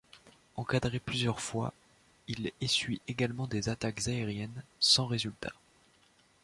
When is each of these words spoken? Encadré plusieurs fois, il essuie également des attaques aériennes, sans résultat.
Encadré 0.55 0.97
plusieurs 0.99 1.39
fois, 1.41 1.75
il 2.27 2.51
essuie 2.59 2.99
également 3.07 3.45
des 3.45 3.69
attaques 3.69 4.07
aériennes, 4.07 4.63
sans 4.79 5.05
résultat. 5.05 5.53